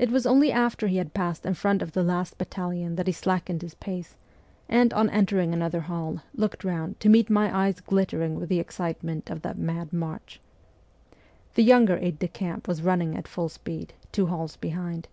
It 0.00 0.10
was 0.10 0.26
only 0.26 0.50
after 0.50 0.88
he 0.88 0.96
had 0.96 1.14
passed 1.14 1.46
in 1.46 1.54
front 1.54 1.80
of 1.80 1.92
the 1.92 2.02
last 2.02 2.38
battalion 2.38 2.96
that 2.96 3.06
he 3.06 3.12
slackened 3.12 3.62
his 3.62 3.76
pace, 3.76 4.16
and, 4.68 4.92
on 4.92 5.08
entering 5.10 5.54
another 5.54 5.82
hall, 5.82 6.22
looked 6.34 6.64
round, 6.64 6.98
to 6.98 7.08
meet 7.08 7.30
my 7.30 7.56
eyes 7.56 7.78
glittering 7.78 8.34
with 8.34 8.48
the 8.48 8.58
excitement 8.58 9.30
of 9.30 9.42
that 9.42 9.56
mad 9.56 9.92
march. 9.92 10.40
The 11.54 11.62
younger 11.62 11.98
aide 11.98 12.18
de 12.18 12.26
camp 12.26 12.66
was 12.66 12.82
running 12.82 13.16
at 13.16 13.28
full 13.28 13.48
speed, 13.48 13.94
two 14.10 14.26
halls 14.26 14.56
behind. 14.56 15.06